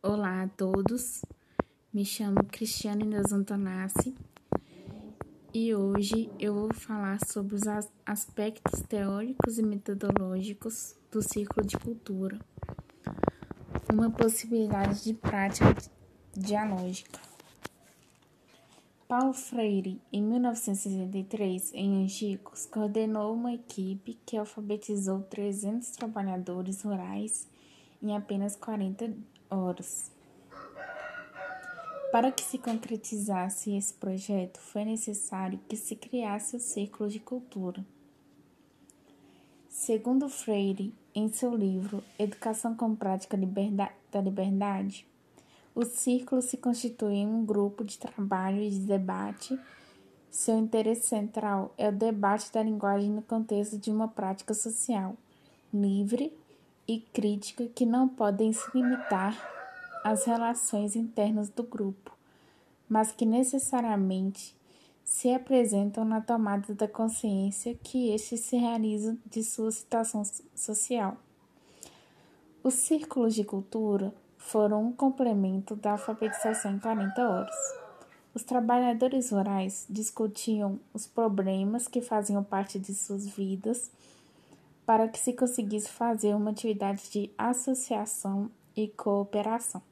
Olá 0.00 0.44
a 0.44 0.48
todos, 0.48 1.22
me 1.92 2.04
chamo 2.04 2.44
Cristiane 2.44 3.04
Neus 3.04 3.32
Antonassi 3.32 4.14
e 5.52 5.74
hoje 5.74 6.30
eu 6.38 6.54
vou 6.54 6.72
falar 6.72 7.18
sobre 7.26 7.56
os 7.56 7.62
aspectos 8.06 8.80
teóricos 8.82 9.58
e 9.58 9.62
metodológicos 9.62 10.94
do 11.10 11.20
ciclo 11.20 11.66
de 11.66 11.76
cultura, 11.76 12.38
uma 13.92 14.08
possibilidade 14.08 15.02
de 15.02 15.14
prática 15.14 15.74
dialógica. 16.32 17.18
Paulo 19.08 19.32
Freire, 19.32 20.00
em 20.12 20.22
1963, 20.22 21.72
em 21.74 22.04
Angicos, 22.04 22.66
coordenou 22.66 23.34
uma 23.34 23.52
equipe 23.52 24.16
que 24.24 24.36
alfabetizou 24.36 25.22
300 25.22 25.90
trabalhadores 25.90 26.82
rurais 26.82 27.48
em 28.00 28.16
apenas 28.16 28.54
40 28.54 29.12
horas. 29.50 30.10
Para 32.10 32.32
que 32.32 32.42
se 32.42 32.56
concretizasse 32.56 33.76
esse 33.76 33.92
projeto, 33.92 34.58
foi 34.58 34.84
necessário 34.84 35.60
que 35.68 35.76
se 35.76 35.94
criasse 35.94 36.56
o 36.56 36.60
Círculo 36.60 37.10
de 37.10 37.20
Cultura. 37.20 37.84
Segundo 39.68 40.28
Freire, 40.28 40.94
em 41.14 41.28
seu 41.28 41.54
livro 41.54 42.02
Educação 42.18 42.74
com 42.74 42.94
Prática 42.94 43.36
da 43.36 44.20
Liberdade, 44.20 45.06
o 45.74 45.84
círculo 45.84 46.42
se 46.42 46.56
constitui 46.56 47.14
em 47.14 47.26
um 47.26 47.44
grupo 47.44 47.84
de 47.84 47.98
trabalho 47.98 48.60
e 48.60 48.70
de 48.70 48.80
debate. 48.80 49.58
Seu 50.30 50.58
interesse 50.58 51.06
central 51.06 51.72
é 51.78 51.88
o 51.88 51.92
debate 51.92 52.52
da 52.52 52.62
linguagem 52.62 53.10
no 53.10 53.22
contexto 53.22 53.78
de 53.78 53.90
uma 53.90 54.08
prática 54.08 54.54
social 54.54 55.16
livre 55.72 56.32
e 56.88 57.00
crítica 57.12 57.66
que 57.66 57.84
não 57.84 58.08
podem 58.08 58.50
se 58.52 58.66
limitar 58.74 59.38
às 60.02 60.24
relações 60.24 60.96
internas 60.96 61.50
do 61.50 61.62
grupo, 61.62 62.16
mas 62.88 63.12
que 63.12 63.26
necessariamente 63.26 64.56
se 65.04 65.32
apresentam 65.32 66.04
na 66.04 66.20
tomada 66.20 66.74
da 66.74 66.88
consciência 66.88 67.74
que 67.82 68.10
este 68.10 68.38
se 68.38 68.56
realiza 68.56 69.16
de 69.26 69.42
sua 69.42 69.70
situação 69.70 70.22
social. 70.54 71.16
Os 72.62 72.74
círculos 72.74 73.34
de 73.34 73.44
cultura 73.44 74.12
foram 74.36 74.86
um 74.86 74.92
complemento 74.92 75.76
da 75.76 75.92
alfabetização 75.92 76.72
em 76.72 76.78
40 76.78 77.28
horas. 77.28 77.56
Os 78.34 78.42
trabalhadores 78.42 79.30
rurais 79.30 79.86
discutiam 79.88 80.78
os 80.94 81.06
problemas 81.06 81.88
que 81.88 82.00
faziam 82.00 82.42
parte 82.44 82.78
de 82.78 82.94
suas 82.94 83.26
vidas 83.26 83.90
para 84.88 85.06
que 85.06 85.18
se 85.18 85.34
conseguisse 85.34 85.90
fazer 85.90 86.34
uma 86.34 86.48
atividade 86.48 87.10
de 87.10 87.30
associação 87.36 88.50
e 88.74 88.88
cooperação. 88.88 89.82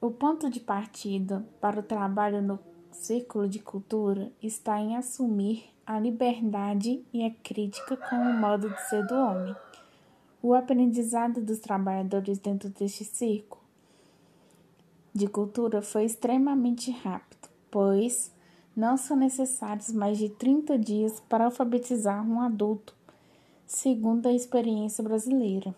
O 0.00 0.08
ponto 0.08 0.48
de 0.48 0.60
partida 0.60 1.44
para 1.60 1.80
o 1.80 1.82
trabalho 1.82 2.40
no 2.40 2.60
círculo 2.92 3.48
de 3.48 3.58
cultura 3.58 4.30
está 4.40 4.78
em 4.78 4.96
assumir 4.96 5.68
a 5.84 5.98
liberdade 5.98 7.04
e 7.12 7.26
a 7.26 7.30
crítica 7.42 7.96
como 7.96 8.32
modo 8.34 8.70
de 8.70 8.88
ser 8.88 9.04
do 9.04 9.16
homem. 9.16 9.56
O 10.40 10.54
aprendizado 10.54 11.40
dos 11.40 11.58
trabalhadores 11.58 12.38
dentro 12.38 12.68
deste 12.68 13.04
círculo 13.04 13.64
de 15.12 15.26
cultura 15.26 15.82
foi 15.82 16.04
extremamente 16.04 16.92
rápido, 16.92 17.48
pois 17.68 18.32
não 18.76 18.96
são 18.96 19.16
necessários 19.16 19.90
mais 19.90 20.18
de 20.18 20.28
30 20.28 20.78
dias 20.78 21.18
para 21.28 21.46
alfabetizar 21.46 22.24
um 22.24 22.40
adulto 22.40 22.99
segundo 23.70 24.26
a 24.26 24.32
experiência 24.32 25.02
brasileira. 25.02 25.72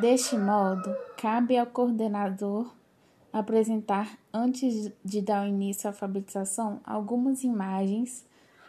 Deste 0.00 0.38
modo, 0.38 0.96
cabe 1.18 1.58
ao 1.58 1.66
coordenador 1.66 2.72
apresentar, 3.30 4.18
antes 4.32 4.90
de 5.04 5.20
dar 5.20 5.46
início 5.46 5.86
à 5.86 5.92
alfabetização, 5.92 6.80
algumas 6.82 7.44
imagens 7.44 8.24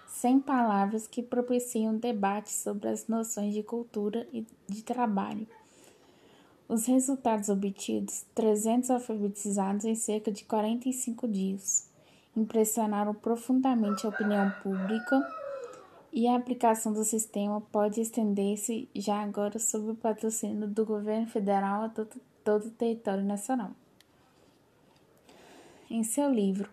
sem 0.06 0.38
palavras 0.42 1.08
que 1.08 1.24
propiciam 1.24 1.96
debate 1.96 2.52
sobre 2.52 2.90
as 2.90 3.08
noções 3.08 3.54
de 3.54 3.64
cultura 3.64 4.28
e 4.34 4.46
de 4.68 4.84
trabalho. 4.84 5.48
Os 6.68 6.88
resultados 6.88 7.48
obtidos, 7.48 8.25
300 8.36 8.90
alfabetizados 8.92 9.86
em 9.86 9.96
cerca 9.96 10.30
de 10.30 10.44
45 10.44 11.25
dias, 11.25 11.90
impressionaram 12.36 13.14
profundamente 13.14 14.06
a 14.06 14.09
opinião 14.09 14.52
pública 14.62 15.25
e 16.12 16.28
a 16.28 16.36
aplicação 16.36 16.92
do 16.92 17.03
sistema 17.03 17.62
pode 17.62 18.02
estender-se 18.02 18.90
já 18.96 19.22
agora 19.22 19.59
sob 19.59 19.92
o 19.92 19.96
patrocínio 19.96 20.68
do 20.68 20.86
governo 20.86 21.28
federal 21.28 21.84
a 21.84 21.90
todo, 21.90 22.20
todo 22.44 22.66
o 22.66 22.72
território 22.72 23.24
nacional. 23.24 23.72
Em 25.90 26.03
seu 26.03 26.31
livro 26.31 26.69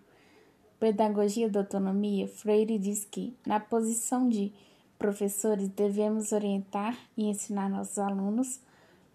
Pedagogia 0.78 1.48
da 1.48 1.60
Autonomia, 1.60 2.28
Freire 2.28 2.78
diz 2.78 3.04
que, 3.04 3.34
na 3.46 3.58
posição 3.58 4.28
de 4.28 4.52
professores, 4.98 5.68
devemos 5.68 6.32
orientar 6.32 6.98
e 7.16 7.24
ensinar 7.24 7.70
nossos 7.70 7.98
alunos, 7.98 8.60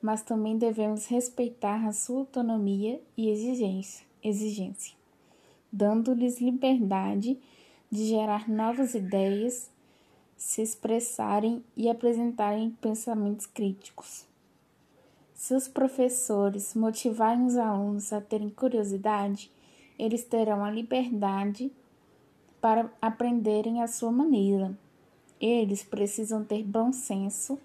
mas 0.02 0.24
também 0.24 0.58
devemos 0.58 1.06
respeitar 1.06 1.88
a 1.88 1.92
sua 1.92 2.20
autonomia 2.22 3.00
e 3.16 3.30
exigência, 3.30 4.06
exigência 4.24 5.02
dando-lhes 5.72 6.42
liberdade 6.42 7.40
de 7.90 8.06
gerar 8.06 8.50
novas 8.50 8.94
ideias 8.94 9.71
se 10.42 10.60
expressarem 10.60 11.64
e 11.78 11.88
apresentarem 11.88 12.72
pensamentos 12.82 13.46
críticos. 13.46 14.26
Se 15.36 15.54
os 15.54 15.68
professores 15.68 16.74
motivarem 16.74 17.46
os 17.46 17.56
alunos 17.56 18.12
a 18.12 18.20
terem 18.20 18.50
curiosidade, 18.50 19.52
eles 20.00 20.24
terão 20.24 20.66
a 20.66 20.72
liberdade 20.72 21.72
para 22.60 22.92
aprenderem 23.00 23.84
à 23.84 23.88
sua 23.88 24.12
maneira. 24.12 24.76
Eles 25.40 25.84
precisam 25.84 26.44
ter 26.44 26.64
bom 26.64 26.92
senso, 26.92 27.60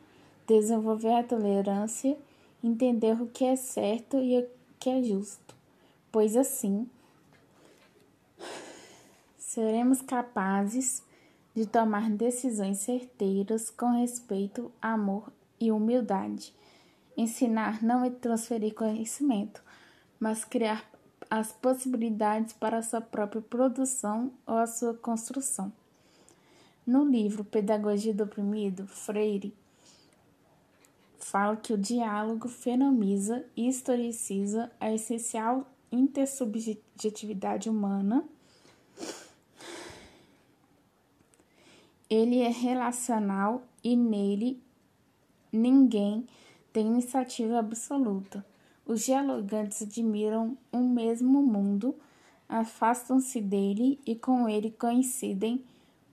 desenvolver 0.46 1.14
a 1.14 1.24
tolerância, 1.24 2.16
entender 2.62 3.20
o 3.20 3.26
que 3.26 3.46
é 3.46 3.56
certo 3.56 4.18
e 4.18 4.38
o 4.38 4.46
que 4.78 4.90
é 4.90 5.02
justo, 5.02 5.56
pois 6.12 6.36
assim 6.36 6.86
seremos 9.38 10.02
capazes 10.02 11.05
de 11.56 11.64
tomar 11.64 12.10
decisões 12.10 12.80
certeiras 12.80 13.70
com 13.70 13.98
respeito, 13.98 14.70
amor 14.80 15.32
e 15.58 15.72
humildade. 15.72 16.54
Ensinar 17.16 17.82
não 17.82 18.04
é 18.04 18.10
transferir 18.10 18.74
conhecimento, 18.74 19.62
mas 20.20 20.44
criar 20.44 20.84
as 21.30 21.52
possibilidades 21.52 22.52
para 22.52 22.76
a 22.76 22.82
sua 22.82 23.00
própria 23.00 23.40
produção 23.40 24.30
ou 24.46 24.58
a 24.58 24.66
sua 24.66 24.92
construção. 24.92 25.72
No 26.86 27.06
livro 27.06 27.42
Pedagogia 27.42 28.12
do 28.12 28.24
Oprimido, 28.24 28.86
Freire 28.86 29.54
fala 31.18 31.56
que 31.56 31.72
o 31.72 31.78
diálogo 31.78 32.48
fenomiza 32.48 33.46
e 33.56 33.66
historiciza 33.66 34.70
a 34.78 34.92
essencial 34.92 35.66
intersubjetividade 35.90 37.70
humana 37.70 38.28
Ele 42.08 42.40
é 42.40 42.48
relacional 42.48 43.62
e 43.82 43.96
nele 43.96 44.62
ninguém 45.52 46.26
tem 46.72 46.86
iniciativa 46.86 47.58
absoluta. 47.58 48.46
Os 48.84 49.04
dialogantes 49.04 49.82
admiram 49.82 50.56
um 50.72 50.88
mesmo 50.88 51.42
mundo, 51.42 51.96
afastam-se 52.48 53.40
dele 53.40 53.98
e 54.06 54.14
com 54.14 54.48
ele 54.48 54.70
coincidem, 54.70 55.64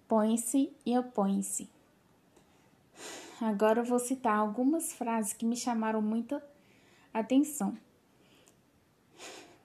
põem-se 0.07 0.71
e 0.83 0.97
opõem-se. 0.97 1.69
Agora 3.39 3.83
vou 3.83 3.99
citar 3.99 4.37
algumas 4.37 4.93
frases 4.93 5.33
que 5.33 5.45
me 5.45 5.55
chamaram 5.55 6.01
muita 6.01 6.44
atenção 7.13 7.77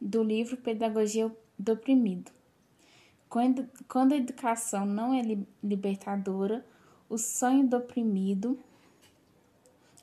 do 0.00 0.22
livro 0.22 0.56
Pedagogia 0.56 1.34
do 1.58 1.72
Oprimido. 1.72 2.37
Quando, 3.28 3.68
a 4.12 4.16
educação 4.16 4.86
não 4.86 5.12
é 5.12 5.22
libertadora, 5.62 6.64
o 7.08 7.18
sonho 7.18 7.66
do 7.66 7.76
oprimido 7.76 8.58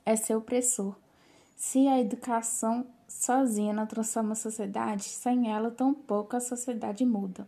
é 0.05 0.15
ser 0.15 0.35
opressor. 0.35 0.95
Se 1.55 1.87
a 1.87 1.99
educação 1.99 2.85
sozinha 3.07 3.73
não 3.73 3.87
transforma 3.87 4.33
a 4.33 4.35
sociedade, 4.35 5.03
sem 5.03 5.51
ela 5.51 5.71
tampouco 5.71 6.35
a 6.35 6.39
sociedade 6.39 7.05
muda. 7.05 7.47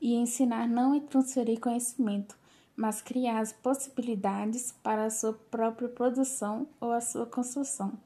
E 0.00 0.14
ensinar 0.14 0.68
não 0.68 0.94
é 0.94 1.00
transferir 1.00 1.58
conhecimento, 1.58 2.38
mas 2.76 3.00
criar 3.00 3.40
as 3.40 3.52
possibilidades 3.52 4.72
para 4.82 5.06
a 5.06 5.10
sua 5.10 5.32
própria 5.32 5.88
produção 5.88 6.68
ou 6.80 6.92
a 6.92 7.00
sua 7.00 7.26
construção. 7.26 7.98